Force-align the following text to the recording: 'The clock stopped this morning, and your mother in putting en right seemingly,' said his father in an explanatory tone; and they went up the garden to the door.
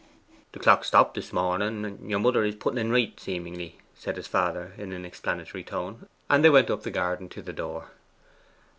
'The 0.53 0.57
clock 0.59 0.83
stopped 0.83 1.13
this 1.13 1.31
morning, 1.31 1.85
and 1.85 2.09
your 2.09 2.17
mother 2.17 2.43
in 2.43 2.55
putting 2.57 2.79
en 2.79 2.89
right 2.89 3.19
seemingly,' 3.19 3.77
said 3.93 4.17
his 4.17 4.25
father 4.25 4.73
in 4.75 4.91
an 4.93 5.05
explanatory 5.05 5.63
tone; 5.63 6.07
and 6.27 6.43
they 6.43 6.49
went 6.49 6.71
up 6.71 6.81
the 6.81 6.89
garden 6.89 7.29
to 7.29 7.39
the 7.39 7.53
door. 7.53 7.91